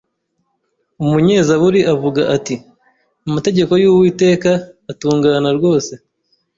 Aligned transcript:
Umunyezaburi 1.03 1.79
avuga 1.93 2.21
ati: 2.35 2.55
“Amategeko 3.27 3.71
y’Uwiteka 3.81 4.51
atungana 4.91 5.49
rwose” 5.57 5.93